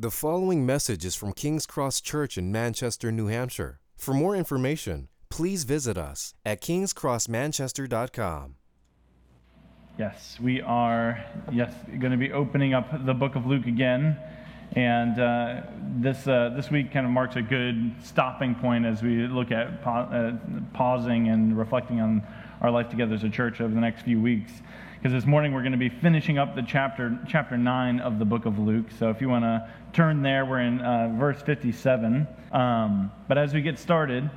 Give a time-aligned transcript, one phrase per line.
[0.00, 3.80] The following message is from King's Cross Church in Manchester, New Hampshire.
[3.96, 8.54] For more information, please visit us at kingscrossmanchester.com.
[9.98, 14.16] Yes, we are yes going to be opening up the book of Luke again,
[14.76, 15.62] and uh,
[15.96, 19.82] this uh, this week kind of marks a good stopping point as we look at
[19.82, 20.34] pa- uh,
[20.74, 22.24] pausing and reflecting on
[22.60, 24.52] our life together as a church over the next few weeks.
[25.00, 28.24] Because this morning we're going to be finishing up the chapter chapter nine of the
[28.24, 28.86] book of Luke.
[28.98, 32.26] So if you want to turn there, we're in uh, verse 57.
[32.50, 34.28] Um, but as we get started.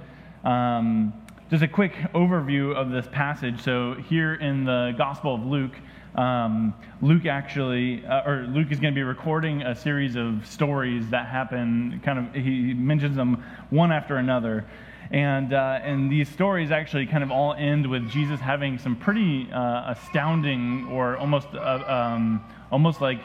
[0.43, 1.13] Um,
[1.49, 3.61] just a quick overview of this passage.
[3.61, 5.73] So, here in the Gospel of Luke,
[6.15, 11.09] um, Luke actually, uh, or Luke is going to be recording a series of stories
[11.09, 11.99] that happen.
[12.05, 14.65] Kind of, he mentions them one after another,
[15.11, 19.51] and uh, and these stories actually kind of all end with Jesus having some pretty
[19.51, 23.19] uh, astounding or almost uh, um, almost like.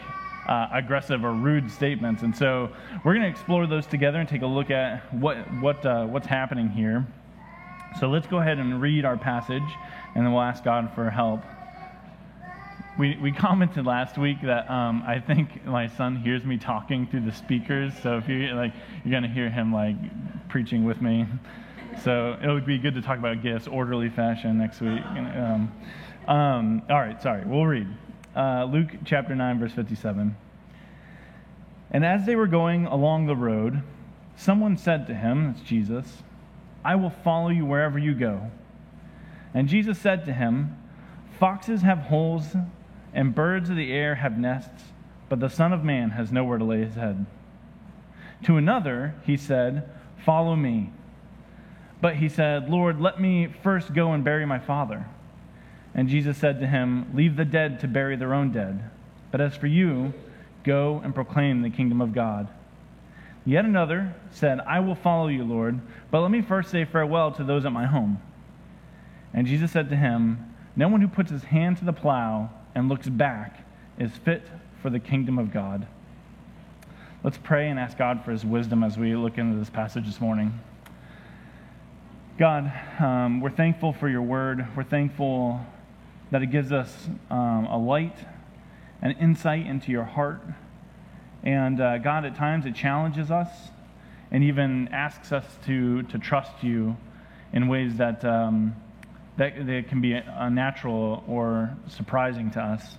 [0.48, 2.70] Uh, aggressive or rude statements, and so
[3.04, 6.28] we're going to explore those together and take a look at what what uh, what's
[6.28, 7.04] happening here.
[7.98, 9.64] So let's go ahead and read our passage,
[10.14, 11.40] and then we'll ask God for help.
[12.96, 17.22] We, we commented last week that um, I think my son hears me talking through
[17.22, 17.92] the speakers.
[18.02, 18.72] So if you like,
[19.04, 19.96] you're gonna hear him like
[20.48, 21.26] preaching with me.
[22.02, 25.02] So it would be good to talk about gifts orderly fashion next week.
[25.04, 25.72] Um,
[26.28, 27.88] um, all right, sorry, we'll read
[28.34, 30.36] uh, Luke chapter nine, verse fifty-seven.
[31.90, 33.82] And as they were going along the road,
[34.36, 36.22] someone said to him, "It's Jesus."
[36.84, 38.48] I will follow you wherever you go.
[39.52, 40.76] And Jesus said to him,
[41.40, 42.54] Foxes have holes,
[43.12, 44.84] and birds of the air have nests,
[45.28, 47.26] but the Son of Man has nowhere to lay his head.
[48.44, 49.90] To another, he said,
[50.24, 50.92] Follow me.
[52.00, 55.06] But he said, Lord, let me first go and bury my father.
[55.94, 58.90] And Jesus said to him, Leave the dead to bury their own dead.
[59.30, 60.12] But as for you,
[60.62, 62.48] go and proclaim the kingdom of God.
[63.46, 65.80] Yet another said, I will follow you, Lord,
[66.10, 68.20] but let me first say farewell to those at my home.
[69.32, 72.88] And Jesus said to him, No one who puts his hand to the plow and
[72.88, 73.64] looks back
[73.98, 74.42] is fit
[74.82, 75.86] for the kingdom of God.
[77.22, 80.20] Let's pray and ask God for his wisdom as we look into this passage this
[80.20, 80.58] morning.
[82.38, 82.70] God,
[83.00, 84.66] um, we're thankful for your word.
[84.76, 85.58] We're thankful
[86.30, 88.18] that it gives us um, a light,
[89.00, 90.42] an insight into your heart.
[91.42, 93.48] And uh, God, at times it challenges us
[94.30, 96.98] and even asks us to, to trust you
[97.54, 98.76] in ways that, um,
[99.38, 102.98] that, that can be unnatural or surprising to us.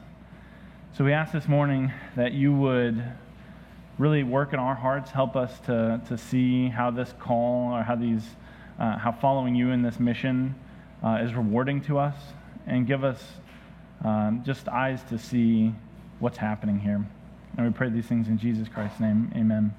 [0.97, 3.03] So we ask this morning that you would
[3.99, 7.93] really work in our hearts, help us to, to see how this call or how
[7.93, 8.23] these,
[8.79, 10.55] uh, how following you in this mission
[11.03, 12.15] uh, is rewarding to us,
[12.65, 13.23] and give us
[14.03, 15.73] um, just eyes to see
[16.19, 17.05] what's happening here.
[17.57, 19.31] And we pray these things in Jesus Christ's name.
[19.35, 19.73] Amen.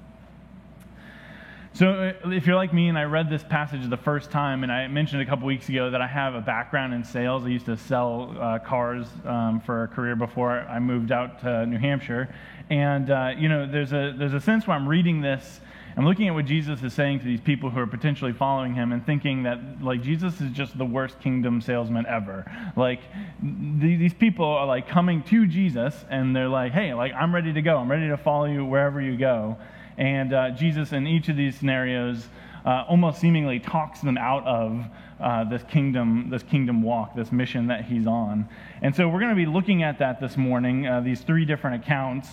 [1.73, 4.71] So, uh, if you're like me and I read this passage the first time, and
[4.71, 7.67] I mentioned a couple weeks ago that I have a background in sales, I used
[7.67, 12.33] to sell uh, cars um, for a career before I moved out to New Hampshire.
[12.69, 15.61] And, uh, you know, there's a, there's a sense where I'm reading this,
[15.97, 18.91] I'm looking at what Jesus is saying to these people who are potentially following him
[18.91, 22.45] and thinking that, like, Jesus is just the worst kingdom salesman ever.
[22.77, 23.01] Like,
[23.41, 27.51] th- these people are, like, coming to Jesus, and they're like, hey, like, I'm ready
[27.53, 27.77] to go.
[27.77, 29.57] I'm ready to follow you wherever you go.
[29.97, 32.29] And uh, Jesus, in each of these scenarios,
[32.65, 34.85] uh, almost seemingly talks them out of
[35.19, 38.47] uh, this kingdom, this kingdom walk, this mission that he's on.
[38.81, 41.83] And so we're going to be looking at that this morning, uh, these three different
[41.83, 42.29] accounts.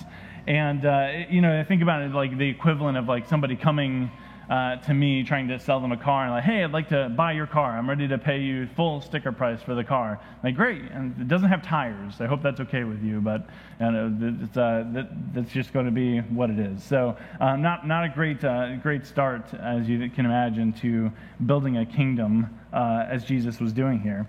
[0.46, 4.10] And uh, you know, I think about it like the equivalent of like somebody coming
[4.48, 7.08] uh, to me trying to sell them a car and like, hey, I'd like to
[7.08, 7.76] buy your car.
[7.76, 10.20] I'm ready to pay you full sticker price for the car.
[10.44, 12.20] Like, great, and it doesn't have tires.
[12.20, 13.48] I hope that's okay with you, but
[13.80, 16.82] you know, it's, uh, that, that's just going to be what it is.
[16.84, 21.10] So, uh, not not a great uh, great start as you can imagine to
[21.44, 24.28] building a kingdom uh, as Jesus was doing here.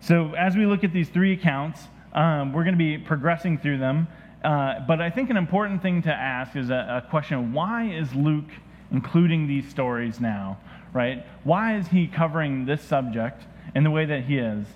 [0.00, 3.78] So, as we look at these three accounts, um, we're going to be progressing through
[3.78, 4.08] them.
[4.42, 8.14] Uh, but I think an important thing to ask is a, a question why is
[8.14, 8.50] Luke
[8.90, 10.58] including these stories now,
[10.92, 11.26] right?
[11.44, 13.42] Why is he covering this subject
[13.74, 14.66] in the way that he is?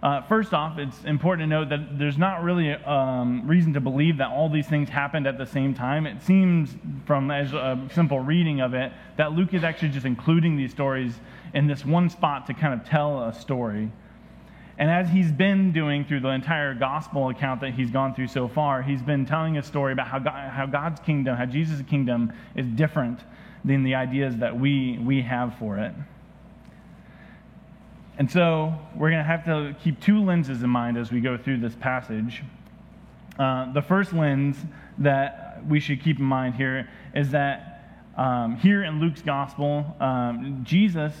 [0.00, 4.18] Uh, first off, it's important to note that there's not really um, reason to believe
[4.18, 6.06] that all these things happened at the same time.
[6.06, 10.56] It seems, from as a simple reading of it, that Luke is actually just including
[10.56, 11.14] these stories
[11.52, 13.90] in this one spot to kind of tell a story.
[14.78, 18.46] And as he's been doing through the entire gospel account that he's gone through so
[18.46, 22.32] far, he's been telling a story about how, God, how God's kingdom, how Jesus' kingdom
[22.54, 23.18] is different
[23.64, 25.92] than the ideas that we, we have for it.
[28.18, 31.36] And so we're going to have to keep two lenses in mind as we go
[31.36, 32.44] through this passage.
[33.36, 34.56] Uh, the first lens
[34.98, 40.60] that we should keep in mind here is that um, here in Luke's gospel, um,
[40.64, 41.14] Jesus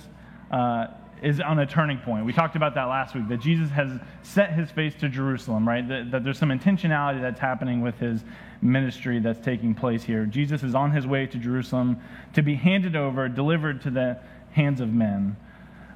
[0.50, 0.88] uh,
[1.22, 2.24] is on a turning point.
[2.24, 3.90] We talked about that last week, that Jesus has
[4.22, 5.86] set his face to Jerusalem, right?
[5.86, 8.24] That, that, there's some intentionality that's happening with his
[8.62, 10.26] ministry that's taking place here.
[10.26, 12.00] Jesus is on his way to Jerusalem
[12.34, 14.18] to be handed over, delivered to the
[14.52, 15.36] hands of men.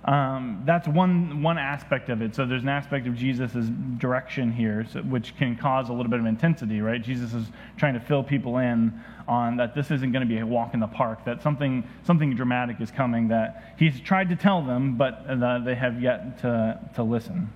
[0.04, 2.34] Um, that's one, one aspect of it.
[2.34, 3.66] So there's an aspect of Jesus'
[3.98, 7.00] direction here, so, which can cause a little bit of intensity, right?
[7.00, 7.46] Jesus is
[7.76, 10.80] trying to fill people in on that this isn't going to be a walk in
[10.80, 15.24] the park, that something, something dramatic is coming that he's tried to tell them, but
[15.28, 17.52] uh, they have yet to, to listen.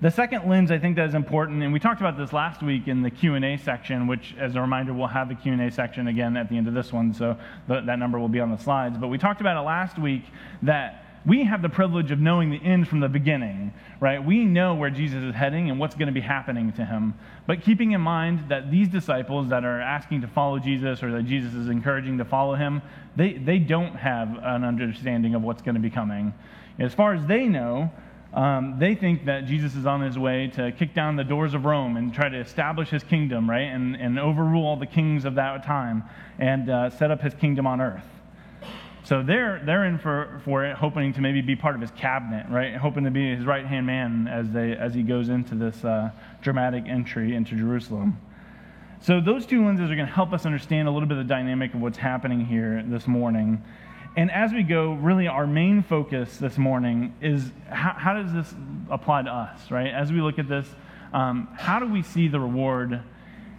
[0.00, 2.88] The second lens I think that is important, and we talked about this last week
[2.88, 6.48] in the Q&A section, which, as a reminder, we'll have the Q&A section again at
[6.48, 7.36] the end of this one, so
[7.68, 8.96] the, that number will be on the slides.
[8.98, 10.24] But we talked about it last week
[10.62, 14.24] that we have the privilege of knowing the end from the beginning, right?
[14.24, 17.14] We know where Jesus is heading and what's going to be happening to him.
[17.48, 21.26] But keeping in mind that these disciples that are asking to follow Jesus or that
[21.26, 22.80] Jesus is encouraging to follow him,
[23.16, 26.32] they, they don't have an understanding of what's going to be coming.
[26.78, 27.90] As far as they know,
[28.32, 31.64] um, they think that Jesus is on his way to kick down the doors of
[31.64, 33.62] Rome and try to establish his kingdom, right?
[33.62, 36.04] And, and overrule all the kings of that time
[36.38, 38.04] and uh, set up his kingdom on earth.
[39.06, 42.46] So they're, they're in for, for it, hoping to maybe be part of his cabinet,
[42.50, 42.74] right?
[42.74, 46.10] Hoping to be his right hand man as, they, as he goes into this uh,
[46.42, 48.20] dramatic entry into Jerusalem.
[49.00, 51.32] So those two lenses are going to help us understand a little bit of the
[51.32, 53.62] dynamic of what's happening here this morning.
[54.16, 58.52] And as we go, really our main focus this morning is how, how does this
[58.90, 59.94] apply to us, right?
[59.94, 60.66] As we look at this,
[61.12, 63.00] um, how do we see the reward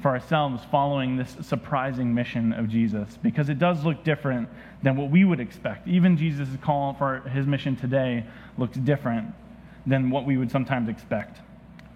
[0.01, 4.47] for ourselves following this surprising mission of Jesus because it does look different
[4.83, 5.87] than what we would expect.
[5.87, 8.25] Even Jesus' call for his mission today
[8.57, 9.33] looks different
[9.85, 11.39] than what we would sometimes expect.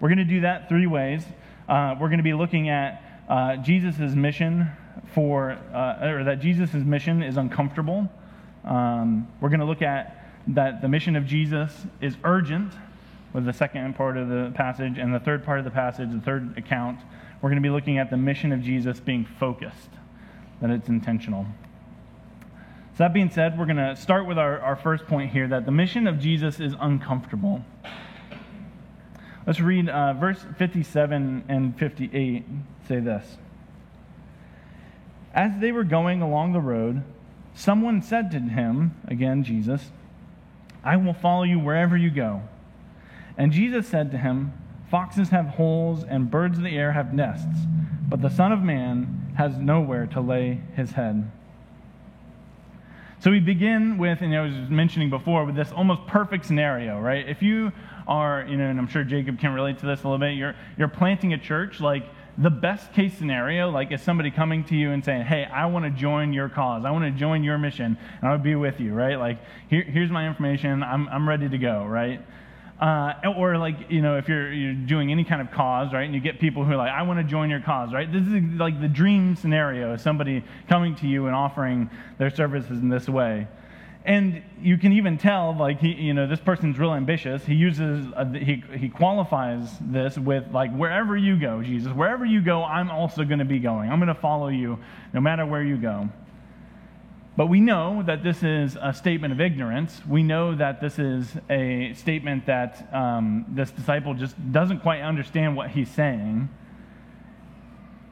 [0.00, 1.24] We're going to do that three ways.
[1.68, 4.68] Uh, we're going to be looking at uh, Jesus' mission
[5.14, 8.10] for, uh, or that Jesus' mission is uncomfortable.
[8.64, 10.18] Um, we're going to look at
[10.48, 12.72] that the mission of Jesus is urgent
[13.32, 16.20] with the second part of the passage, and the third part of the passage, the
[16.20, 16.98] third account,
[17.42, 19.90] we're going to be looking at the mission of Jesus being focused,
[20.60, 21.44] that it's intentional.
[22.92, 25.66] So, that being said, we're going to start with our, our first point here that
[25.66, 27.64] the mission of Jesus is uncomfortable.
[29.44, 32.44] Let's read uh, verse 57 and 58
[32.86, 33.38] say this.
[35.34, 37.02] As they were going along the road,
[37.54, 39.90] someone said to him, again, Jesus,
[40.84, 42.42] I will follow you wherever you go.
[43.36, 44.52] And Jesus said to him,
[44.92, 47.62] Foxes have holes and birds of the air have nests,
[48.10, 51.32] but the Son of Man has nowhere to lay his head.
[53.18, 57.26] So we begin with, and I was mentioning before, with this almost perfect scenario, right?
[57.26, 57.72] If you
[58.06, 60.54] are, you know, and I'm sure Jacob can relate to this a little bit, you're,
[60.76, 62.04] you're planting a church, like
[62.36, 65.86] the best case scenario, like is somebody coming to you and saying, hey, I want
[65.86, 66.84] to join your cause.
[66.84, 69.18] I want to join your mission, and I'll be with you, right?
[69.18, 69.38] Like,
[69.70, 70.82] here, here's my information.
[70.82, 72.20] I'm, I'm ready to go, right?
[72.82, 76.12] Uh, or like you know if you're, you're doing any kind of cause right and
[76.12, 78.12] you get people who are like i want to join your cause right?
[78.12, 81.88] This is like the dream scenario somebody coming to you and offering
[82.18, 83.46] their services in this way.
[84.04, 87.44] And you can even tell like he you know this person's real ambitious.
[87.44, 92.40] He uses a, he, he qualifies this with like wherever you go jesus wherever you
[92.40, 93.92] go i'm also going to be going.
[93.92, 94.76] I'm going to follow you
[95.12, 96.08] no matter where you go
[97.36, 100.02] but we know that this is a statement of ignorance.
[100.06, 105.56] We know that this is a statement that um, this disciple just doesn't quite understand
[105.56, 106.50] what he's saying.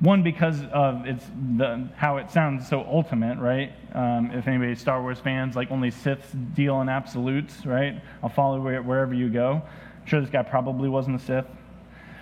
[0.00, 1.26] One, because of its
[1.58, 3.72] the, how it sounds so ultimate, right?
[3.94, 8.00] Um, if anybody's Star Wars fans, like only Siths deal in absolutes, right?
[8.22, 9.60] I'll follow wherever you go.
[10.00, 11.44] I'm sure this guy probably wasn't a Sith.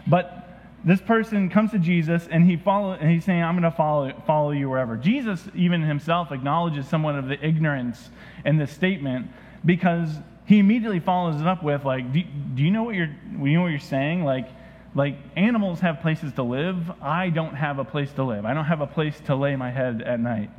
[0.08, 0.48] But
[0.88, 4.12] this person comes to Jesus and he follow, and he's saying, I'm going to follow,
[4.26, 4.97] follow you wherever.
[4.97, 8.11] Jesus, even himself, acknowledges somewhat of the ignorance
[8.45, 9.28] in this statement
[9.64, 10.09] because
[10.47, 12.23] he immediately follows it up with, like, do,
[12.54, 14.25] do you know what you're, you know what you're saying?
[14.25, 14.49] Like,
[14.95, 16.90] like animals have places to live.
[17.02, 18.47] I don't have a place to live.
[18.47, 20.50] I don't have a place to lay my head at night.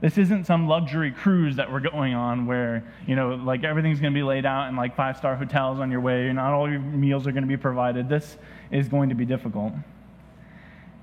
[0.00, 4.12] This isn't some luxury cruise that we're going on where, you know, like everything's going
[4.12, 6.30] to be laid out in like five star hotels on your way.
[6.32, 8.08] Not all your meals are going to be provided.
[8.08, 8.36] This
[8.70, 9.72] is going to be difficult.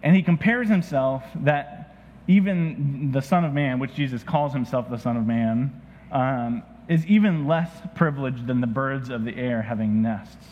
[0.04, 1.98] And he compares himself that
[2.28, 5.82] even the Son of Man, which Jesus calls himself the Son of Man,
[6.12, 10.46] um, is even less privileged than the birds of the air having nests.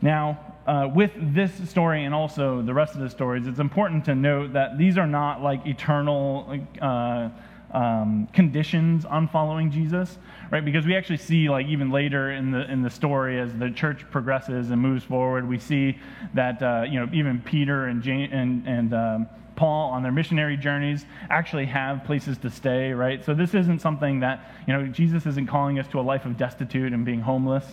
[0.00, 4.14] Now, uh, with this story and also the rest of the stories, it's important to
[4.14, 7.30] note that these are not like eternal uh,
[7.72, 10.18] um, conditions on following Jesus,
[10.50, 10.62] right?
[10.62, 14.04] Because we actually see, like even later in the in the story, as the church
[14.10, 15.98] progresses and moves forward, we see
[16.34, 20.58] that uh, you know even Peter and John, and and um, Paul on their missionary
[20.58, 23.24] journeys actually have places to stay, right?
[23.24, 26.36] So this isn't something that you know Jesus isn't calling us to a life of
[26.36, 27.64] destitute and being homeless,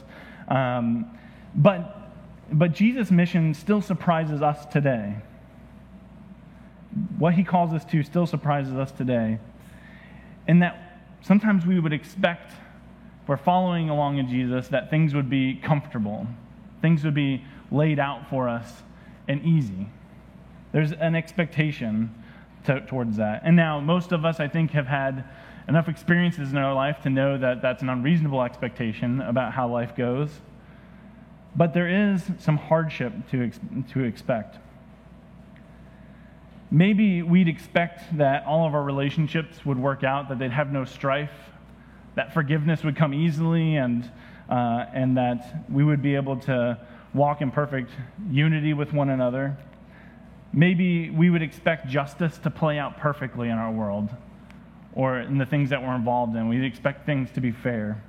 [0.48, 1.18] um,
[1.56, 2.05] but
[2.52, 5.16] but Jesus' mission still surprises us today.
[7.18, 9.40] What he calls us to still surprises us today
[10.48, 15.30] in that sometimes we would expect, if we're following along in Jesus, that things would
[15.30, 16.28] be comfortable,
[16.82, 18.84] things would be laid out for us
[19.28, 19.90] and easy.
[20.72, 22.14] There's an expectation
[22.66, 23.42] to, towards that.
[23.44, 25.24] And now, most of us, I think, have had
[25.68, 29.96] enough experiences in our life to know that that's an unreasonable expectation about how life
[29.96, 30.30] goes.
[31.56, 33.52] But there is some hardship to,
[33.94, 34.58] to expect
[36.72, 40.86] maybe we'd expect that all of our relationships would work out, that they'd have no
[40.86, 41.32] strife,
[42.16, 44.12] that forgiveness would come easily, and,
[44.50, 46.78] uh, and that we would be able to
[47.14, 47.92] walk in perfect
[48.30, 49.58] unity with one another.
[50.52, 54.10] Maybe we would expect justice to play out perfectly in our world
[54.94, 56.48] or in the things that we're involved in.
[56.48, 58.02] We'd expect things to be fair.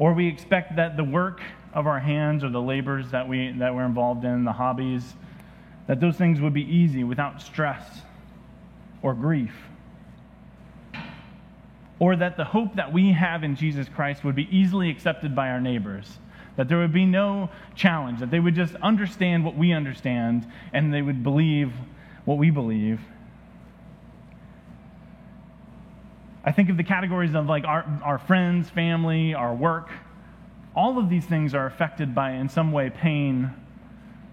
[0.00, 1.42] Or we expect that the work
[1.74, 5.14] of our hands or the labors that, we, that we're involved in, the hobbies,
[5.88, 7.84] that those things would be easy without stress
[9.02, 9.54] or grief.
[11.98, 15.50] Or that the hope that we have in Jesus Christ would be easily accepted by
[15.50, 16.18] our neighbors.
[16.56, 20.94] That there would be no challenge, that they would just understand what we understand and
[20.94, 21.74] they would believe
[22.24, 23.00] what we believe.
[26.44, 29.90] I think of the categories of like our, our friends, family, our work.
[30.74, 33.52] All of these things are affected by, in some way, pain,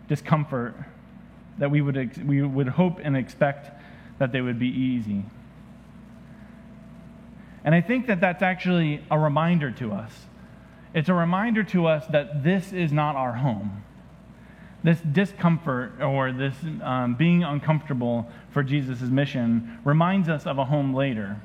[0.07, 0.75] discomfort,
[1.57, 3.71] that we would, we would hope and expect
[4.19, 5.25] that they would be easy.
[7.63, 10.11] And I think that that's actually a reminder to us.
[10.93, 13.83] It's a reminder to us that this is not our home.
[14.83, 20.93] This discomfort or this um, being uncomfortable for Jesus' mission reminds us of a home
[20.93, 21.41] later.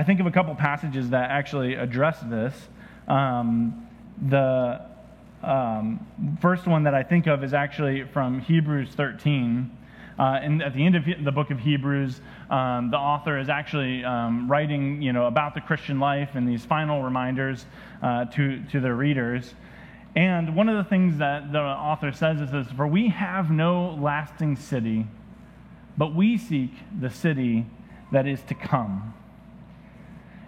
[0.00, 2.54] I think of a couple passages that actually address this.
[3.06, 3.86] Um,
[4.30, 4.80] the
[5.42, 9.70] um, first one that I think of is actually from Hebrews 13.
[10.18, 14.02] Uh, and at the end of the book of Hebrews, um, the author is actually
[14.02, 17.66] um, writing, you know, about the Christian life and these final reminders
[18.02, 19.54] uh, to to the readers.
[20.16, 23.98] And one of the things that the author says is this: "For we have no
[24.00, 25.06] lasting city,
[25.98, 27.66] but we seek the city
[28.12, 29.12] that is to come."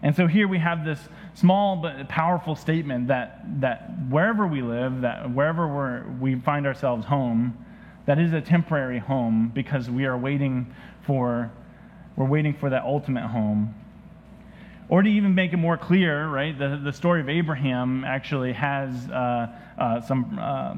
[0.02, 0.98] And so here we have this
[1.34, 7.56] small but powerful statement that, that wherever we live, that wherever we find ourselves home,
[8.06, 10.74] that is a temporary home because we are waiting
[11.06, 11.52] for,
[12.16, 13.74] we're waiting for that ultimate home.
[14.88, 19.08] Or to even make it more clear, right, the, the story of Abraham actually has
[19.08, 19.46] uh,
[19.78, 20.38] uh, some.
[20.38, 20.74] Uh,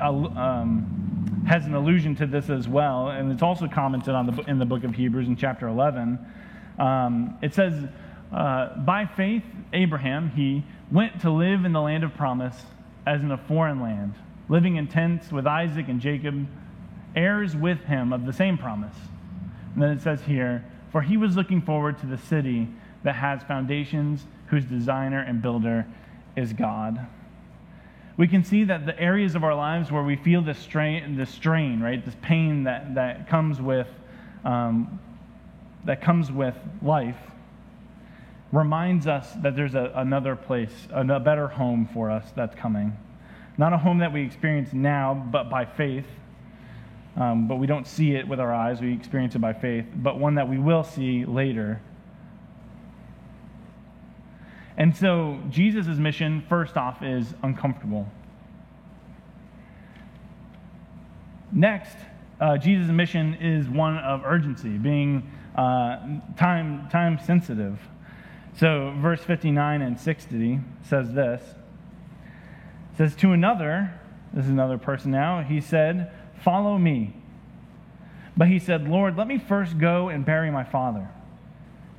[0.00, 4.58] um, has an allusion to this as well, and it's also commented on the, in
[4.58, 6.18] the book of Hebrews in chapter 11.
[6.78, 7.88] Um, it says,
[8.32, 12.56] uh, by faith, Abraham, he went to live in the land of promise
[13.06, 14.14] as in a foreign land,
[14.48, 16.46] living in tents with Isaac and Jacob,
[17.14, 18.96] heirs with him of the same promise.
[19.74, 22.68] And then it says here, for he was looking forward to the city
[23.02, 25.86] that has foundations, whose designer and builder
[26.36, 27.06] is God.
[28.16, 31.30] We can see that the areas of our lives where we feel this strain, this
[31.30, 33.88] strain right, this pain that, that comes with
[34.44, 35.00] um,
[35.84, 37.16] that comes with life,
[38.52, 42.96] reminds us that there's a, another place, a, better home for us that's coming.
[43.56, 46.06] Not a home that we experience now, but by faith.
[47.16, 50.18] Um, but we don't see it with our eyes, we experience it by faith, but
[50.18, 51.80] one that we will see later.
[54.78, 58.08] And so, Jesus' mission, first off, is uncomfortable.
[61.52, 61.96] Next,
[62.40, 65.98] uh, Jesus' mission is one of urgency, being uh,
[66.38, 67.78] time, time sensitive.
[68.56, 71.42] So, verse 59 and 60 says this.
[72.92, 73.98] It says, To another,
[74.32, 77.14] this is another person now, he said, Follow me.
[78.36, 81.08] But he said, Lord, let me first go and bury my father.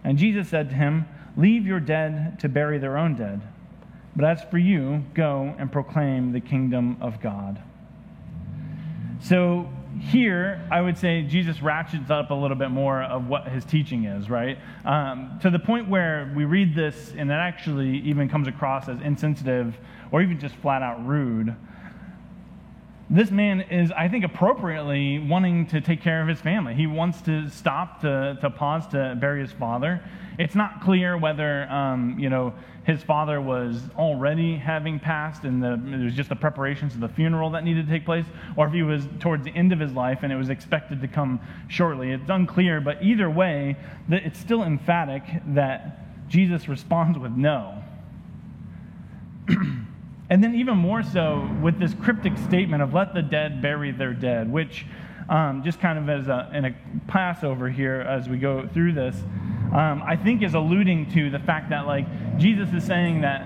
[0.03, 1.05] And Jesus said to him,
[1.35, 3.41] Leave your dead to bury their own dead.
[4.15, 7.59] But as for you, go and proclaim the kingdom of God.
[9.21, 9.69] So,
[9.99, 14.05] here, I would say Jesus ratchets up a little bit more of what his teaching
[14.05, 14.57] is, right?
[14.85, 18.99] Um, to the point where we read this and it actually even comes across as
[19.01, 19.77] insensitive
[20.11, 21.55] or even just flat out rude.
[23.09, 26.73] This man is, I think, appropriately wanting to take care of his family.
[26.73, 30.01] He wants to stop to, to pause to bury his father.
[30.39, 32.53] It's not clear whether, um, you know,
[32.85, 37.07] his father was already having passed and the, it was just the preparations of the
[37.07, 38.25] funeral that needed to take place,
[38.57, 41.07] or if he was towards the end of his life and it was expected to
[41.07, 42.11] come shortly.
[42.11, 43.77] It's unclear, but either way,
[44.09, 47.83] it's still emphatic that Jesus responds with no.
[50.33, 54.15] And then, even more so, with this cryptic statement of let the dead bury their
[54.15, 54.83] dead, which,
[55.29, 56.75] um, just kind of as a, in a
[57.07, 59.15] Passover here as we go through this,
[59.71, 62.07] um, I think is alluding to the fact that, like,
[62.39, 63.45] Jesus is saying that.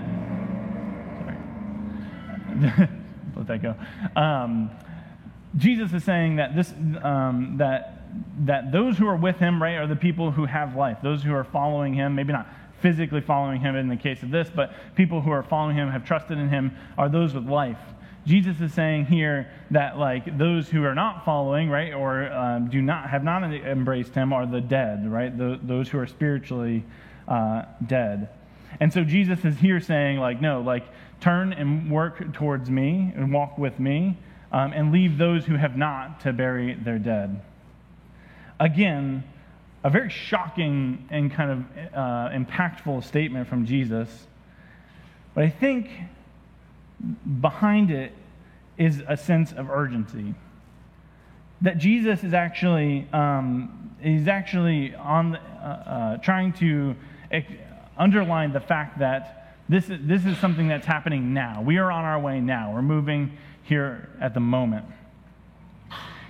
[3.36, 3.74] Let that go.
[4.18, 4.70] Um,
[5.58, 8.00] Jesus is saying that this um, that
[8.46, 10.96] that those who are with him, right, are the people who have life.
[11.02, 12.48] Those who are following him, maybe not
[12.80, 16.04] physically following him in the case of this, but people who are following him, have
[16.04, 17.78] trusted in him, are those with life.
[18.26, 22.82] Jesus is saying here that like those who are not following, right, or um, do
[22.82, 25.36] not have not embraced him are the dead, right?
[25.36, 26.84] The, those who are spiritually
[27.26, 28.28] uh, dead.
[28.80, 30.84] And so Jesus is here saying like, no, like
[31.20, 34.18] turn and work towards me and walk with me,
[34.52, 37.40] um, and leave those who have not to bury their dead.
[38.60, 39.24] Again,
[39.84, 44.26] a very shocking and kind of uh, impactful statement from Jesus.
[45.34, 45.88] But I think
[47.40, 48.12] behind it
[48.76, 50.34] is a sense of urgency.
[51.60, 56.94] That Jesus is actually, um, he's actually on the, uh, uh, trying to
[57.96, 61.62] underline the fact that this is, this is something that's happening now.
[61.62, 62.72] We are on our way now.
[62.72, 64.86] We're moving here at the moment.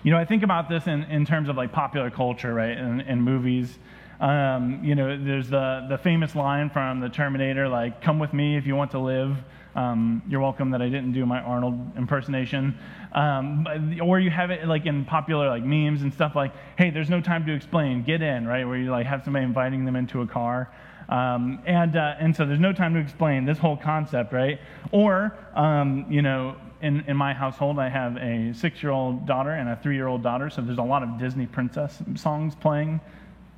[0.05, 3.01] You know, I think about this in, in terms of like popular culture, right, and,
[3.01, 3.79] and movies.
[4.21, 8.57] Um, you know, there's the, the famous line from the Terminator, like, come with me
[8.57, 9.37] if you want to live.
[9.75, 12.77] Um, you're welcome that I didn't do my Arnold impersonation.
[13.13, 13.67] Um,
[14.03, 17.21] or you have it like in popular like memes and stuff like, hey, there's no
[17.21, 18.65] time to explain, get in, right?
[18.65, 20.73] Where you like have somebody inviting them into a car.
[21.09, 24.61] Um, and, uh, and so there's no time to explain this whole concept, right?
[24.91, 29.51] Or, um, you know, in, in my household, I have a six year old daughter
[29.51, 33.01] and a three year old daughter, so there's a lot of Disney princess songs playing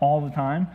[0.01, 0.67] all the time.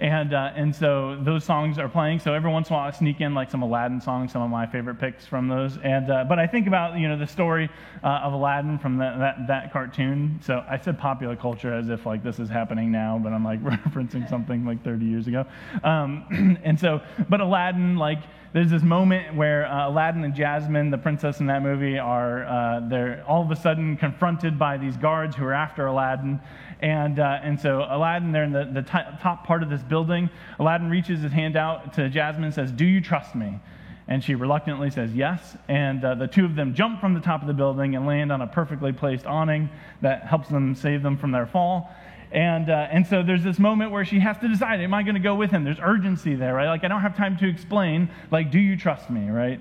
[0.00, 2.20] And, uh, and so those songs are playing.
[2.20, 4.50] So every once in a while, I sneak in like some Aladdin songs, some of
[4.50, 5.76] my favorite picks from those.
[5.78, 7.68] And, uh, but I think about, you know, the story
[8.04, 10.38] uh, of Aladdin from that, that, that, cartoon.
[10.42, 13.60] So I said popular culture as if like this is happening now, but I'm like
[13.64, 15.44] referencing something like 30 years ago.
[15.82, 20.98] Um, and so, but Aladdin, like, there's this moment where uh, Aladdin and Jasmine, the
[20.98, 25.36] princess in that movie, are uh, they're all of a sudden confronted by these guards
[25.36, 26.40] who are after Aladdin.
[26.80, 30.30] And, uh, and so Aladdin, they're in the, the t- top part of this building.
[30.58, 33.60] Aladdin reaches his hand out to Jasmine and says, Do you trust me?
[34.06, 35.56] And she reluctantly says yes.
[35.68, 38.32] And uh, the two of them jump from the top of the building and land
[38.32, 39.68] on a perfectly placed awning
[40.00, 41.90] that helps them save them from their fall.
[42.30, 45.14] And, uh, and so there's this moment where she has to decide, am I going
[45.14, 45.64] to go with him?
[45.64, 46.68] There's urgency there, right?
[46.68, 49.60] Like, I don't have time to explain, like, do you trust me, right?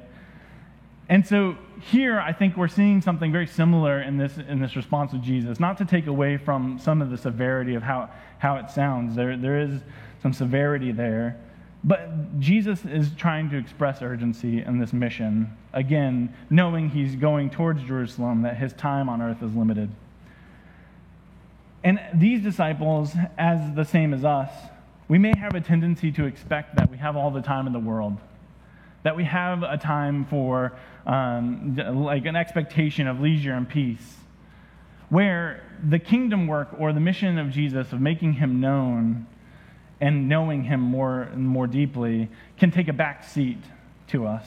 [1.10, 5.13] And so here, I think we're seeing something very similar in this, in this response
[5.13, 8.69] of Jesus, not to take away from some of the severity of how, how it
[8.69, 9.15] sounds.
[9.15, 9.82] There, there is
[10.21, 11.38] some severity there.
[11.84, 17.82] But Jesus is trying to express urgency in this mission, again, knowing he's going towards
[17.84, 19.89] Jerusalem, that his time on earth is limited.
[21.83, 24.49] And these disciples, as the same as us,
[25.07, 27.79] we may have a tendency to expect that we have all the time in the
[27.79, 28.17] world,
[29.03, 34.17] that we have a time for um, like an expectation of leisure and peace,
[35.09, 39.25] where the kingdom work or the mission of Jesus of making him known
[40.01, 43.63] and knowing him more and more deeply can take a back seat
[44.07, 44.45] to us.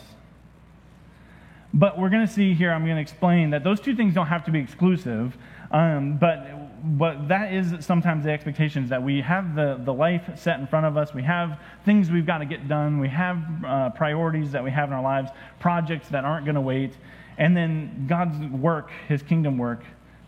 [1.73, 4.27] But we're going to see here, I'm going to explain that those two things don't
[4.27, 5.37] have to be exclusive.
[5.71, 10.61] Um, but but that is sometimes the expectations that we have the, the life set
[10.61, 11.13] in front of us.
[11.13, 12.99] We have things we've got to get done.
[12.99, 16.61] We have uh, priorities that we have in our lives, projects that aren't going to
[16.61, 16.93] wait.
[17.39, 19.83] And then God's work, his kingdom work,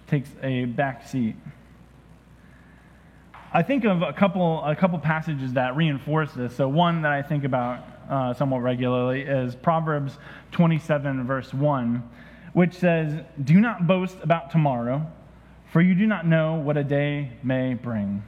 [0.06, 1.36] takes a back seat.
[3.54, 6.56] I think of a couple, a couple passages that reinforce this.
[6.56, 10.18] So, one that I think about uh, somewhat regularly is Proverbs
[10.52, 12.02] 27, verse 1,
[12.54, 15.06] which says, Do not boast about tomorrow
[15.72, 18.22] for you do not know what a day may bring.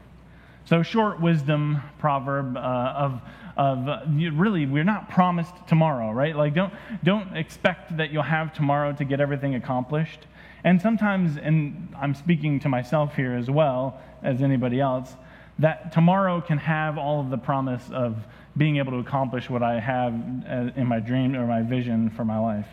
[0.64, 3.20] So, short wisdom proverb uh, of,
[3.58, 6.34] of uh, really, we're not promised tomorrow, right?
[6.34, 10.20] Like, don't, don't expect that you'll have tomorrow to get everything accomplished.
[10.64, 15.14] And sometimes, and I'm speaking to myself here as well as anybody else,
[15.58, 18.16] that tomorrow can have all of the promise of
[18.56, 20.14] being able to accomplish what I have
[20.48, 22.68] uh, in my dream or my vision for my life.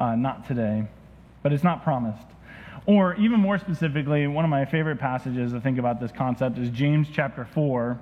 [0.00, 0.84] Uh, not today,
[1.44, 2.26] but it's not promised.
[2.86, 6.70] Or even more specifically, one of my favorite passages to think about this concept is
[6.70, 7.98] James chapter 4.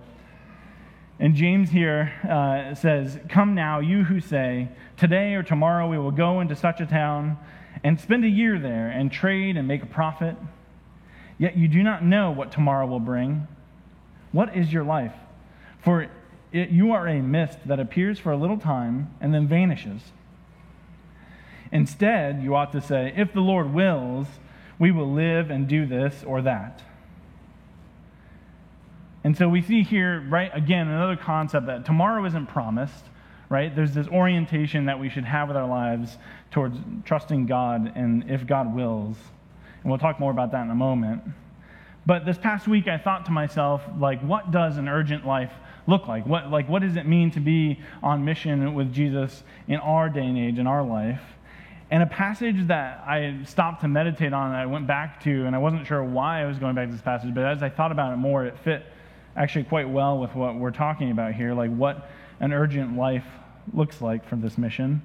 [1.18, 4.68] And James here uh, says, Come now, you who say,
[4.98, 7.38] Today or tomorrow we will go into such a town
[7.82, 10.36] and spend a year there and trade and make a profit.
[11.38, 13.48] Yet you do not know what tomorrow will bring.
[14.32, 15.14] What is your life?
[15.78, 16.08] For
[16.52, 20.02] it, you are a mist that appears for a little time and then vanishes.
[21.72, 24.26] Instead, you ought to say, If the Lord wills,
[24.78, 26.82] we will live and do this or that.
[29.22, 33.04] And so we see here, right, again, another concept that tomorrow isn't promised,
[33.48, 33.74] right?
[33.74, 36.18] There's this orientation that we should have with our lives
[36.50, 39.16] towards trusting God and if God wills.
[39.82, 41.22] And we'll talk more about that in a moment.
[42.06, 45.52] But this past week, I thought to myself, like, what does an urgent life
[45.86, 46.26] look like?
[46.26, 50.26] What, like, what does it mean to be on mission with Jesus in our day
[50.26, 51.22] and age, in our life?
[51.90, 55.58] And a passage that I stopped to meditate on, I went back to, and I
[55.58, 58.12] wasn't sure why I was going back to this passage, but as I thought about
[58.12, 58.86] it more, it fit
[59.36, 63.26] actually quite well with what we're talking about here, like what an urgent life
[63.72, 65.02] looks like for this mission.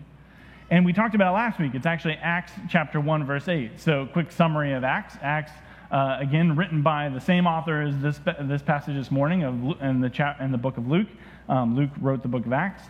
[0.72, 1.74] And we talked about it last week.
[1.74, 3.80] It's actually Acts chapter 1, verse 8.
[3.80, 5.15] So, quick summary of Acts.
[5.22, 5.52] Acts,
[5.92, 10.00] uh, again, written by the same author as this, this passage this morning of, in,
[10.00, 11.08] the chap, in the book of Luke.
[11.48, 12.84] Um, Luke wrote the book of Acts.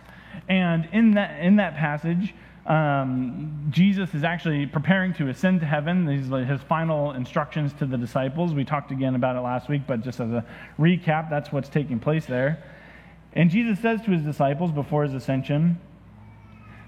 [0.48, 2.34] And in that, in that passage,
[2.66, 6.04] um, Jesus is actually preparing to ascend to heaven.
[6.04, 8.52] These are his final instructions to the disciples.
[8.52, 10.44] We talked again about it last week, but just as a
[10.78, 12.62] recap, that's what's taking place there.
[13.32, 15.80] And Jesus says to his disciples before his ascension,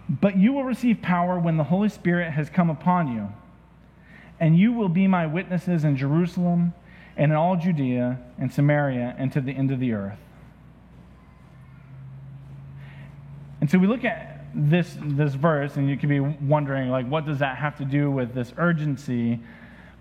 [0.09, 3.29] But you will receive power when the Holy Spirit has come upon you,
[4.41, 6.75] and you will be my witnesses in Jerusalem
[7.17, 10.19] and in all Judea and Samaria and to the end of the earth.
[13.61, 17.27] And so we look at this, this verse, and you could be wondering, like, what
[17.27, 19.41] does that have to do with this urgency?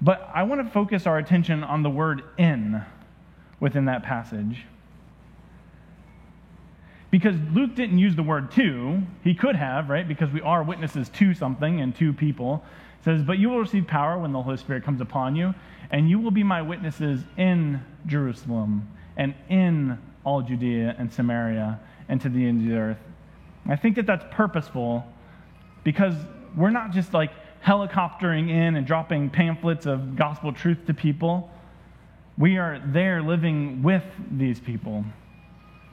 [0.02, 2.84] But I want to focus our attention on the word in
[3.60, 4.66] within that passage.
[7.12, 10.08] Because Luke didn't use the word to, he could have, right?
[10.08, 12.64] Because we are witnesses to something and to people.
[13.00, 15.54] It says, But you will receive power when the Holy Spirit comes upon you,
[15.92, 18.88] and you will be my witnesses in Jerusalem
[19.18, 23.11] and in all Judea and Samaria and to the end of the earth.
[23.68, 25.06] I think that that's purposeful
[25.84, 26.16] because
[26.56, 27.32] we're not just like
[27.64, 31.50] helicoptering in and dropping pamphlets of gospel truth to people.
[32.38, 35.06] We are there living with these people.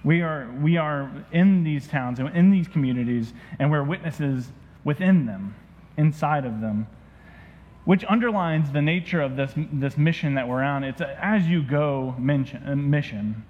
[0.05, 4.49] We are, we are in these towns and in these communities, and we're witnesses
[4.85, 5.55] within them,
[5.97, 6.87] inside of them,
[7.85, 10.85] which underlines the nature of this, this mission that we're on.
[10.85, 13.45] It's a as you go uh, mission.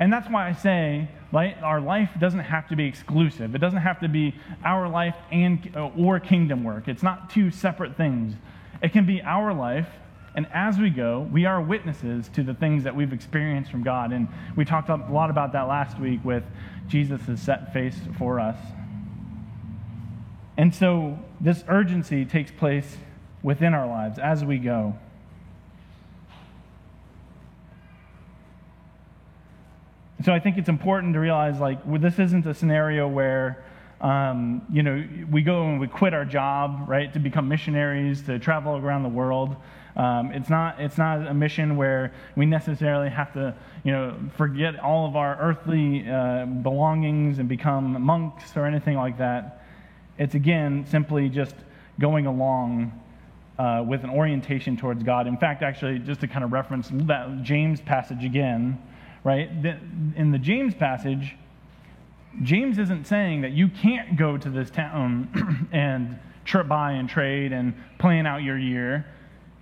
[0.00, 3.54] And that's why I say our life doesn't have to be exclusive.
[3.54, 6.88] It doesn't have to be our life and uh, or kingdom work.
[6.88, 8.34] It's not two separate things.
[8.82, 9.88] It can be our life,
[10.34, 14.12] and as we go, we are witnesses to the things that we've experienced from God.
[14.12, 16.44] And we talked a lot about that last week with
[16.86, 18.56] Jesus' set face for us.
[20.56, 22.96] And so this urgency takes place
[23.42, 24.96] within our lives as we go.
[30.24, 33.64] So I think it's important to realize like this isn't a scenario where
[34.00, 38.38] um, you know we go and we quit our job right to become missionaries to
[38.38, 39.56] travel around the world.
[39.96, 43.54] Um, it's not it's not a mission where we necessarily have to
[43.84, 49.18] you know forget all of our earthly uh, belongings and become monks or anything like
[49.18, 49.62] that.
[50.18, 51.54] It's again simply just
[52.00, 52.92] going along
[53.58, 55.26] uh, with an orientation towards God.
[55.28, 58.80] In fact, actually, just to kind of reference that James passage again
[59.28, 59.50] right?
[60.16, 61.36] In the James passage,
[62.42, 67.52] James isn't saying that you can't go to this town and trip by and trade
[67.52, 69.04] and plan out your year.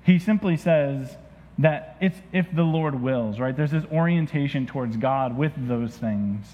[0.04, 1.16] He simply says
[1.58, 3.56] that it's if the Lord wills, right?
[3.56, 6.46] There's this orientation towards God with those things.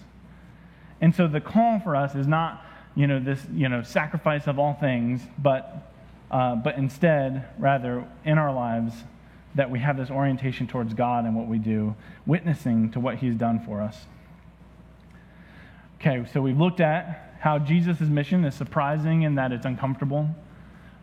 [1.02, 4.58] And so the call for us is not, you know, this, you know, sacrifice of
[4.58, 5.92] all things, but,
[6.30, 8.94] uh, but instead, rather, in our lives,
[9.54, 11.94] that we have this orientation towards God and what we do,
[12.26, 14.06] witnessing to what He's done for us.
[16.00, 20.28] Okay, so we've looked at how Jesus' mission is surprising in that it's uncomfortable.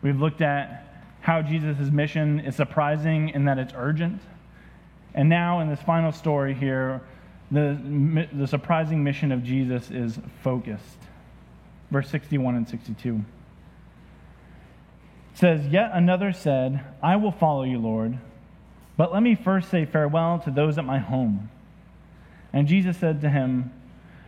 [0.01, 0.85] We've looked at
[1.21, 4.21] how Jesus' mission is surprising in that it's urgent.
[5.13, 7.01] And now, in this final story here,
[7.51, 10.97] the, the surprising mission of Jesus is focused.
[11.91, 13.25] Verse 61 and 62
[15.31, 18.17] it says, Yet another said, I will follow you, Lord
[18.99, 21.49] but let me first say farewell to those at my home.
[22.51, 23.71] And Jesus said to him,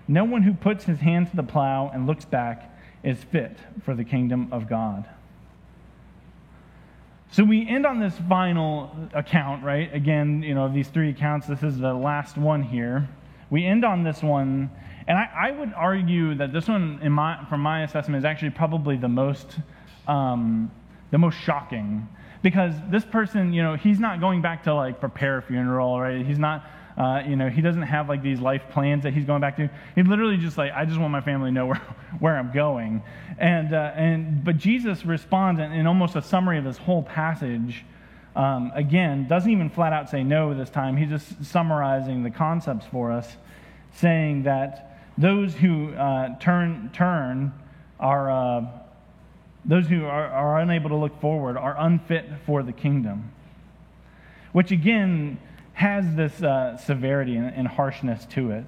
[0.07, 3.93] No one who puts his hand to the plow and looks back is fit for
[3.95, 5.09] the kingdom of God.
[7.31, 9.93] So we end on this final account, right?
[9.93, 13.09] Again, you know, these three accounts, this is the last one here.
[13.49, 14.71] We end on this one,
[15.05, 18.51] and I, I would argue that this one, in my, from my assessment, is actually
[18.51, 19.59] probably the most,
[20.07, 20.71] um,
[21.11, 22.07] the most shocking
[22.41, 26.25] because this person, you know, he's not going back to like prepare a funeral, right?
[26.25, 26.65] He's not,
[26.97, 29.69] uh, you know, he doesn't have like these life plans that he's going back to.
[29.95, 31.81] He literally just like, I just want my family to know where,
[32.19, 33.03] where I'm going.
[33.37, 37.85] And, uh, and, but Jesus responds in, in, almost a summary of this whole passage.
[38.35, 40.97] Um, again, doesn't even flat out say no this time.
[40.97, 43.35] He's just summarizing the concepts for us,
[43.93, 47.51] saying that those who uh, turn, turn
[47.99, 48.65] are, uh,
[49.65, 53.31] those who are, are unable to look forward are unfit for the kingdom.
[54.51, 55.39] Which again
[55.73, 58.65] has this uh, severity and, and harshness to it.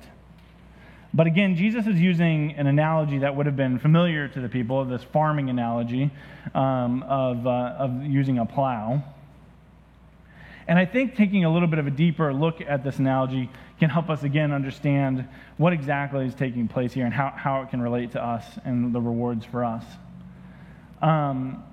[1.13, 4.83] But again, Jesus is using an analogy that would have been familiar to the people,
[4.85, 6.09] this farming analogy
[6.55, 9.03] um, of, uh, of using a plow.
[10.67, 13.89] And I think taking a little bit of a deeper look at this analogy can
[13.89, 15.27] help us again understand
[15.57, 18.93] what exactly is taking place here and how, how it can relate to us and
[18.93, 19.83] the rewards for us.
[21.03, 21.63] Um,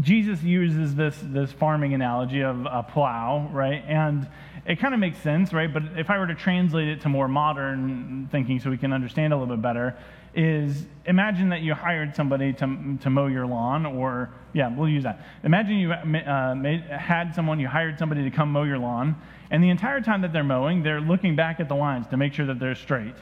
[0.00, 3.82] Jesus uses this, this farming analogy of a plow, right?
[3.88, 4.28] And
[4.66, 5.72] it kind of makes sense, right?
[5.72, 9.32] But if I were to translate it to more modern thinking so we can understand
[9.32, 9.96] a little bit better,
[10.32, 15.02] is imagine that you hired somebody to, to mow your lawn, or, yeah, we'll use
[15.02, 15.26] that.
[15.42, 19.16] Imagine you uh, made, had someone, you hired somebody to come mow your lawn,
[19.50, 22.32] and the entire time that they're mowing, they're looking back at the lines to make
[22.32, 23.16] sure that they're straight.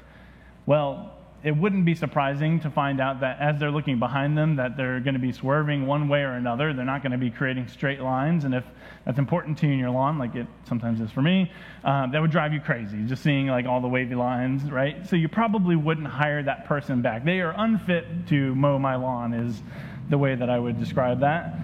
[0.67, 4.77] Well, it wouldn't be surprising to find out that as they're looking behind them that
[4.77, 6.73] they're going to be swerving one way or another.
[6.73, 8.45] They're not going to be creating straight lines.
[8.45, 8.65] And if
[9.05, 11.51] that's important to you in your lawn like it sometimes is for me
[11.85, 15.07] uh, that would drive you crazy just seeing like all the wavy lines right?
[15.07, 17.25] So you probably wouldn't hire that person back.
[17.25, 19.63] They are unfit to mow my lawn is
[20.11, 21.55] the way that i would describe that.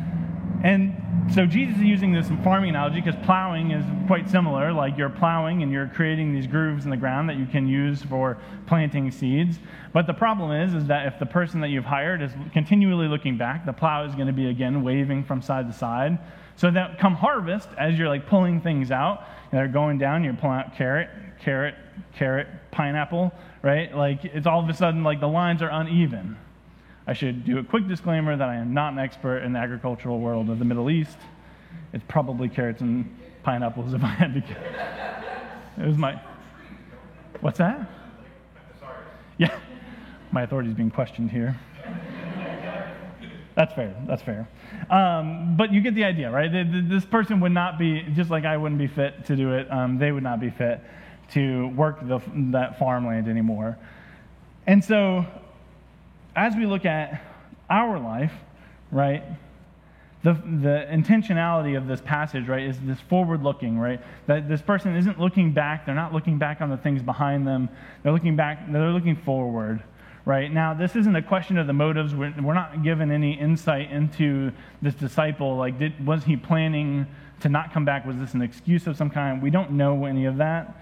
[0.63, 4.73] And so Jesus is using this farming analogy because plowing is quite similar.
[4.73, 8.03] Like you're plowing and you're creating these grooves in the ground that you can use
[8.03, 9.59] for planting seeds.
[9.93, 13.39] But the problem is, is that if the person that you've hired is continually looking
[13.39, 16.19] back, the plow is going to be again waving from side to side.
[16.57, 20.59] So that come harvest, as you're like pulling things out, they're going down, you're pulling
[20.59, 21.09] out carrot,
[21.41, 21.75] carrot,
[22.15, 23.33] carrot, pineapple,
[23.63, 23.95] right?
[23.97, 26.37] Like it's all of a sudden like the lines are uneven.
[27.07, 30.21] I should do a quick disclaimer that I am not an expert in the agricultural
[30.21, 31.19] world of the Middle East.
[31.93, 35.25] It's probably carrots and pineapples if I had to guess.
[35.79, 36.21] It was my.
[37.41, 37.91] What's that?
[39.37, 39.59] Yeah,
[40.33, 41.59] my authority is being questioned here.
[43.55, 43.95] That's fair.
[44.07, 44.49] That's fair.
[44.91, 46.51] Um, but you get the idea, right?
[46.89, 49.99] This person would not be, just like I wouldn't be fit to do it, um,
[49.99, 50.81] they would not be fit
[51.33, 52.21] to work the,
[52.53, 53.79] that farmland anymore.
[54.67, 55.25] And so
[56.37, 57.23] as we look at
[57.71, 58.33] our life,
[58.91, 59.23] right,
[60.23, 64.01] the, the intentionality of this passage, right, is this forward looking, right?
[64.27, 65.85] That this person isn't looking back.
[65.85, 67.69] They're not looking back on the things behind them.
[68.03, 69.83] They're looking back, they're looking forward,
[70.25, 70.51] right?
[70.51, 72.15] Now, this isn't a question of the motives.
[72.15, 75.57] We're, we're not given any insight into this disciple.
[75.57, 77.07] Like, did, was he planning
[77.41, 78.07] to not come back?
[78.07, 79.43] Was this an excuse of some kind?
[79.43, 80.75] We don't know any of that.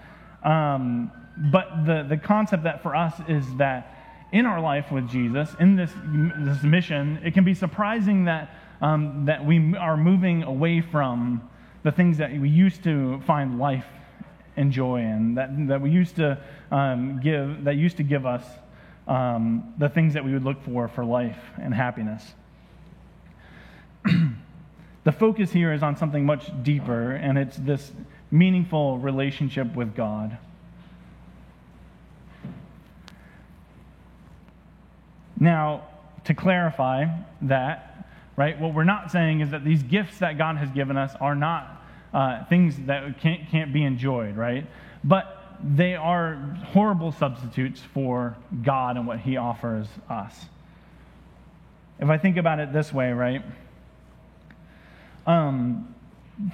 [0.43, 1.11] Um,
[1.51, 4.02] but the, the concept that for us is that
[4.33, 5.91] in our life with Jesus, in this,
[6.39, 8.49] this mission, it can be surprising that,
[8.81, 11.47] um, that we are moving away from
[11.83, 13.85] the things that we used to find life
[14.57, 16.41] and joy in, that, that we used to
[16.71, 18.43] um, give, that used to give us
[19.07, 22.33] um, the things that we would look for for life and happiness.
[25.03, 27.91] the focus here is on something much deeper, and it's this
[28.31, 30.39] meaningful relationship with God.
[35.43, 35.89] Now,
[36.23, 37.05] to clarify
[37.41, 41.13] that, right, what we're not saying is that these gifts that God has given us
[41.19, 44.65] are not uh, things that can't, can't be enjoyed, right?
[45.03, 46.35] But they are
[46.67, 50.45] horrible substitutes for God and what He offers us.
[51.99, 53.43] If I think about it this way, right?
[55.27, 55.93] Um,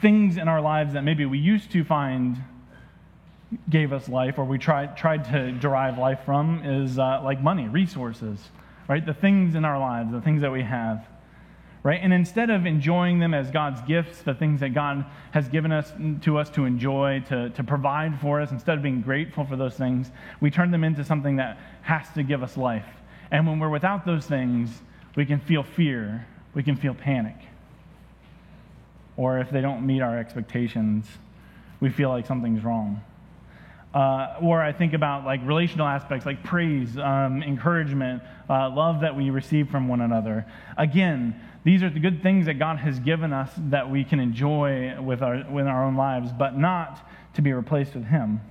[0.02, 2.38] things in our lives that maybe we used to find
[3.70, 7.68] gave us life or we tried, tried to derive life from is uh, like money,
[7.68, 8.50] resources
[8.90, 9.06] right?
[9.06, 11.08] The things in our lives, the things that we have,
[11.84, 12.00] right?
[12.02, 15.94] And instead of enjoying them as God's gifts, the things that God has given us
[16.24, 19.76] to us to enjoy, to, to provide for us, instead of being grateful for those
[19.76, 22.88] things, we turn them into something that has to give us life.
[23.32, 24.82] And when we're without those things,
[25.16, 27.36] we can feel fear, we can feel panic.
[29.18, 31.06] Or if they don't meet our expectations,
[31.80, 33.02] we feel like something's wrong.
[33.94, 39.16] Uh, or I think about like relational aspects like praise, um, encouragement, uh, love that
[39.16, 40.46] we receive from one another.
[40.78, 45.02] Again, these are the good things that God has given us that we can enjoy
[45.02, 48.42] with our, with our own lives, but not to be replaced with Him.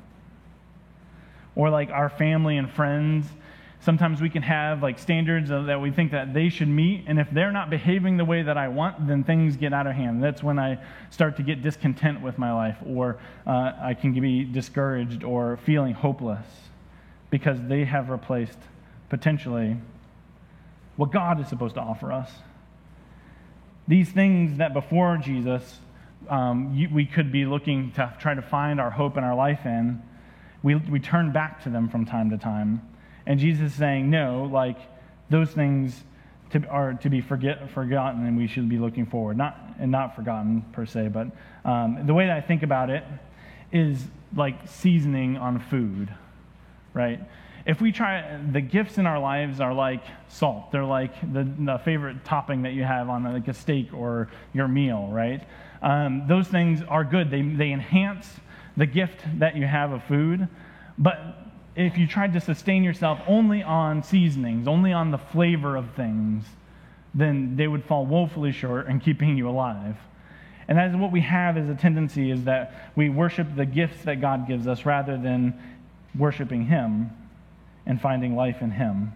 [1.55, 3.27] Or like our family and friends
[3.81, 7.31] Sometimes we can have like standards that we think that they should meet, and if
[7.31, 10.23] they're not behaving the way that I want, then things get out of hand.
[10.23, 10.79] That's when I
[11.11, 15.95] start to get discontent with my life, or uh, I can be discouraged or feeling
[15.95, 16.45] hopeless
[17.31, 18.59] because they have replaced
[19.11, 19.77] potentially
[20.97, 22.31] what God is supposed to offer us.
[23.87, 25.79] These things that before Jesus
[26.29, 29.61] um, you, we could be looking to try to find our hope in our life
[29.65, 30.03] in,
[30.63, 32.83] we, we turn back to them from time to time.
[33.29, 34.79] And Jesus is saying, no, like
[35.29, 36.03] those things
[36.51, 39.37] to, are to be forget, forgotten and we should be looking forward.
[39.37, 41.29] Not, and not forgotten per se, but
[41.65, 43.05] um, the way that I think about it
[43.71, 44.03] is
[44.35, 46.13] like seasoning on food,
[46.95, 47.21] right?
[47.67, 50.73] If we try, the gifts in our lives are like salt.
[50.73, 54.69] They're like the, the favorite topping that you have on like a steak or your
[54.69, 55.47] meal, right?
[55.83, 57.31] Um, those things are good.
[57.31, 58.27] They, they enhance
[58.79, 60.49] the gift that you have of food,
[60.97, 61.48] but
[61.79, 66.45] if you tried to sustain yourself only on seasonings, only on the flavor of things,
[67.15, 69.97] then they would fall woefully short in keeping you alive.
[70.67, 74.03] And that is what we have as a tendency is that we worship the gifts
[74.05, 75.55] that God gives us rather than
[76.19, 77.11] worshiping Him
[77.87, 79.13] and finding life in Him.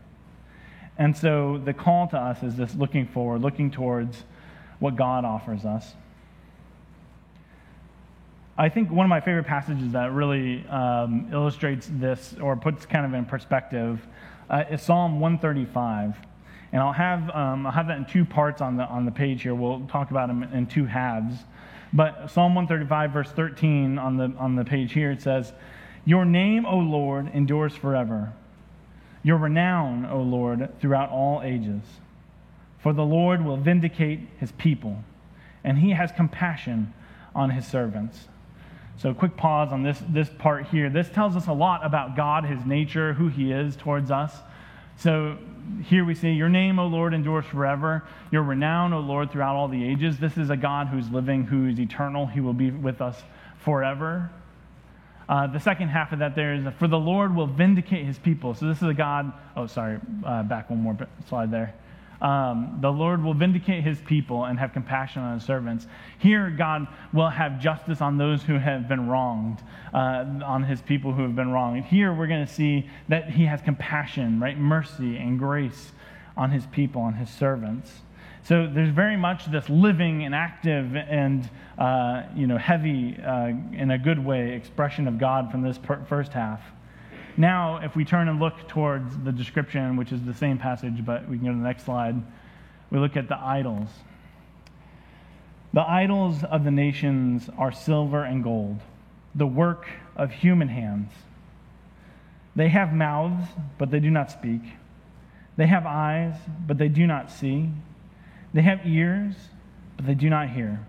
[0.97, 4.23] And so the call to us is this looking forward, looking towards
[4.79, 5.95] what God offers us.
[8.63, 13.05] I think one of my favorite passages that really um, illustrates this or puts kind
[13.05, 14.07] of in perspective
[14.49, 16.15] uh, is Psalm 135.
[16.71, 19.43] And I'll have, um, I'll have that in two parts on the, on the page
[19.43, 19.53] here.
[19.53, 21.35] We'll talk about them in two halves.
[21.93, 25.53] But Psalm 135, verse 13 on the, on the page here, it says,
[26.05, 28.33] Your name, O Lord, endures forever.
[29.25, 31.83] Your renown, O Lord, throughout all ages.
[32.79, 35.03] For the Lord will vindicate his people,
[35.65, 36.95] and he has compassion
[37.35, 38.29] on his servants.
[39.03, 40.89] So, quick pause on this, this part here.
[40.89, 44.33] This tells us a lot about God, his nature, who he is towards us.
[44.97, 45.39] So,
[45.83, 48.05] here we see, Your name, O Lord, endures forever.
[48.31, 50.19] Your renown, O Lord, throughout all the ages.
[50.19, 52.27] This is a God who's living, who is eternal.
[52.27, 53.21] He will be with us
[53.65, 54.31] forever.
[55.29, 58.55] Uh, the second half of that there is, For the Lord will vindicate his people.
[58.55, 59.33] So, this is a God.
[59.57, 60.97] Oh, sorry, uh, back one more
[61.29, 61.75] slide there
[62.23, 65.89] um, the Lord will vindicate his people and have compassion on his servants.
[66.19, 69.61] Here, God will have justice on those who have been wronged,
[69.93, 71.85] uh, on his people who have been wronged.
[71.85, 74.57] Here, we're going to see that he has compassion, right?
[74.57, 75.91] Mercy and grace
[76.37, 77.91] on his people, on his servants.
[78.45, 83.91] So there's very much this living and active and uh, you know heavy, uh, in
[83.91, 86.61] a good way, expression of God from this per- first half.
[87.37, 91.29] Now, if we turn and look towards the description, which is the same passage, but
[91.29, 92.17] we can go to the next slide,
[92.91, 93.89] we look at the idols.
[95.73, 98.81] The idols of the nations are silver and gold,
[99.35, 101.11] the work of human hands.
[102.55, 104.61] They have mouths, but they do not speak.
[105.57, 106.35] They have eyes,
[106.67, 107.71] but they do not see.
[108.53, 109.35] They have ears,
[109.97, 110.85] but they do not hear.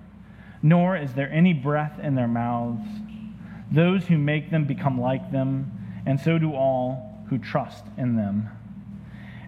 [0.62, 2.86] Nor is there any breath in their mouths.
[3.72, 8.50] Those who make them become like them and so do all who trust in them.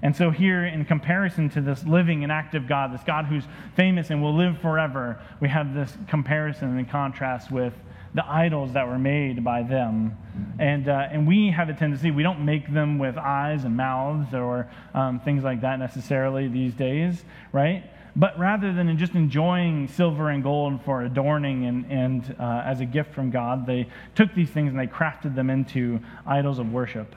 [0.02, 4.12] And so, here, in comparison to this living and active God, this God who's famous
[4.12, 7.74] and will live forever, we have this comparison and contrast with
[8.13, 10.18] the idols that were made by them.
[10.58, 14.34] And, uh, and we have a tendency, we don't make them with eyes and mouths
[14.34, 17.84] or um, things like that necessarily these days, right?
[18.15, 22.86] But rather than just enjoying silver and gold for adorning and, and uh, as a
[22.86, 27.13] gift from God, they took these things and they crafted them into idols of worship.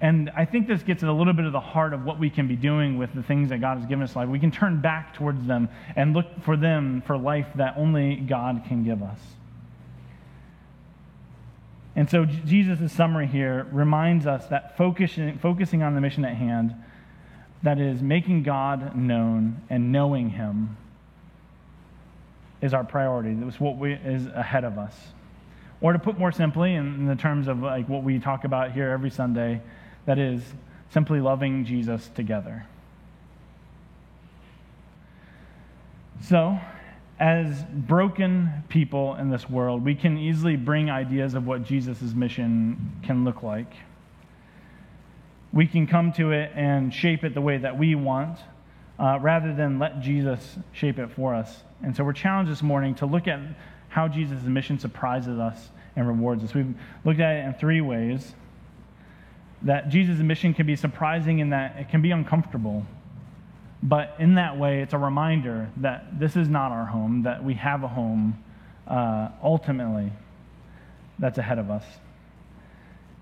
[0.00, 2.30] And I think this gets at a little bit of the heart of what we
[2.30, 4.28] can be doing with the things that God has given us life.
[4.28, 8.64] We can turn back towards them and look for them for life that only God
[8.66, 9.20] can give us.
[11.94, 16.74] And so Jesus' summary here reminds us that focusing, focusing on the mission at hand
[17.62, 20.76] that is, making God known and knowing Him
[22.60, 23.34] is our priority.
[23.34, 24.94] That's what we, is ahead of us.
[25.80, 28.72] Or to put more simply, in, in the terms of like what we talk about
[28.72, 29.60] here every Sunday,
[30.06, 30.42] that is
[30.90, 32.66] simply loving Jesus together.
[36.22, 36.58] So,
[37.18, 43.00] as broken people in this world, we can easily bring ideas of what Jesus' mission
[43.02, 43.72] can look like
[45.52, 48.38] we can come to it and shape it the way that we want
[48.98, 51.62] uh, rather than let Jesus shape it for us.
[51.82, 53.40] And so we're challenged this morning to look at
[53.88, 56.54] how Jesus' mission surprises us and rewards us.
[56.54, 56.74] We've
[57.04, 58.34] looked at it in three ways
[59.62, 62.86] that Jesus' mission can be surprising in that it can be uncomfortable.
[63.82, 67.54] But in that way, it's a reminder that this is not our home, that we
[67.54, 68.42] have a home
[68.86, 70.12] uh, ultimately
[71.18, 71.84] that's ahead of us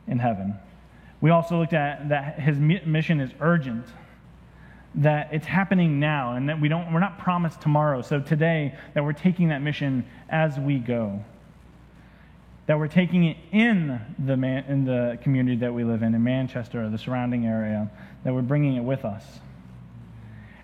[0.06, 0.54] in heaven.
[1.20, 3.86] We also looked at that his mission is urgent,
[4.94, 8.02] that it's happening now, and that we don't, we're not promised tomorrow.
[8.02, 11.24] So today, that we're taking that mission as we go
[12.70, 16.22] that we're taking it in the, man, in the community that we live in, in
[16.22, 17.90] Manchester or the surrounding area,
[18.22, 19.24] that we're bringing it with us.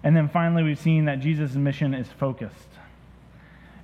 [0.05, 2.76] And then finally, we've seen that Jesus' mission is focused.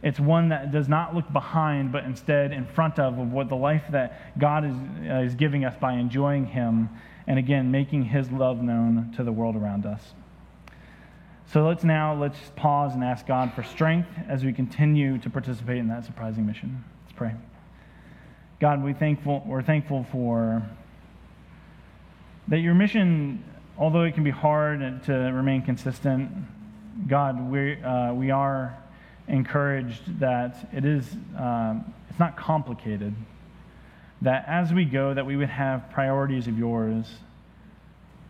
[0.02, 3.56] It's one that does not look behind, but instead in front of, of what the
[3.56, 4.74] life that God is,
[5.08, 6.88] uh, is giving us by enjoying Him
[7.26, 10.14] and again making His love known to the world around us.
[11.46, 15.78] So let's now let's pause and ask God for strength as we continue to participate
[15.78, 16.84] in that surprising mission.
[17.04, 17.34] Let's pray.
[18.58, 20.62] God, we thankful, we're thankful for
[22.48, 23.44] that your mission,
[23.78, 26.30] although it can be hard to remain consistent,
[27.06, 28.81] God, we, uh, we are
[29.28, 31.06] encouraged that it is,
[31.38, 33.14] um, it's not complicated.
[34.22, 37.06] That as we go, that we would have priorities of yours,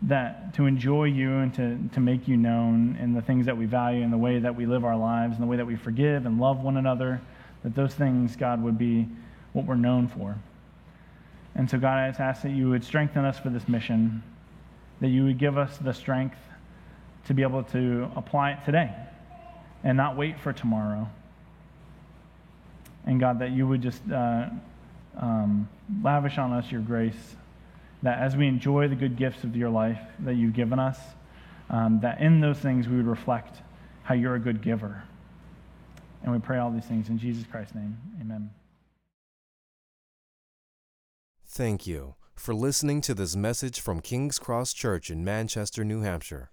[0.03, 3.65] that to enjoy you and to, to make you known in the things that we
[3.65, 6.25] value, in the way that we live our lives, in the way that we forgive
[6.25, 7.21] and love one another,
[7.63, 9.07] that those things, God, would be
[9.53, 10.35] what we're known for.
[11.55, 14.23] And so, God, I just ask that you would strengthen us for this mission,
[14.99, 16.37] that you would give us the strength
[17.25, 18.93] to be able to apply it today
[19.83, 21.07] and not wait for tomorrow.
[23.05, 24.47] And God, that you would just uh,
[25.17, 25.67] um,
[26.01, 27.35] lavish on us your grace,
[28.01, 30.97] that as we enjoy the good gifts of your life that you've given us,
[31.69, 33.61] um, that in those things we would reflect
[34.03, 35.03] how you're a good giver.
[36.23, 37.97] And we pray all these things in Jesus Christ's name.
[38.21, 38.49] Amen.
[41.45, 46.52] Thank you for listening to this message from King's Cross Church in Manchester, New Hampshire.